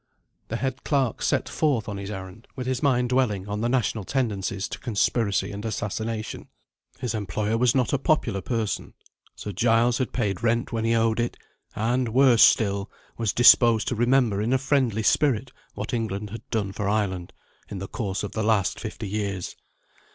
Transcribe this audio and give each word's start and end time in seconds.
The 0.47 0.55
head 0.55 0.83
clerk 0.83 1.21
set 1.21 1.47
forth 1.47 1.87
on 1.87 1.97
his 1.97 2.09
errand, 2.09 2.47
with 2.55 2.65
his 2.65 2.81
mind 2.81 3.09
dwelling 3.09 3.47
on 3.47 3.61
the 3.61 3.69
national 3.69 4.03
tendencies 4.03 4.67
to 4.69 4.79
conspiracy 4.79 5.51
and 5.51 5.63
assassination. 5.63 6.47
His 6.97 7.13
employer 7.13 7.55
was 7.55 7.75
not 7.75 7.93
a 7.93 7.99
popular 7.99 8.41
person. 8.41 8.95
Sir 9.35 9.51
Giles 9.51 9.99
had 9.99 10.11
paid 10.11 10.41
rent 10.41 10.71
when 10.71 10.85
he 10.85 10.95
owed 10.95 11.19
it; 11.19 11.37
and, 11.75 12.09
worse 12.15 12.41
still, 12.41 12.89
was 13.19 13.31
disposed 13.31 13.87
to 13.89 13.95
remember 13.95 14.41
in 14.41 14.53
a 14.53 14.57
friendly 14.57 15.03
spirit 15.03 15.51
what 15.75 15.93
England 15.93 16.31
had 16.31 16.49
done 16.49 16.71
for 16.71 16.89
Ireland, 16.89 17.31
in 17.69 17.77
the 17.77 17.87
course 17.87 18.23
of 18.23 18.31
the 18.31 18.41
last 18.43 18.79
fifty 18.79 19.07
years. 19.07 19.55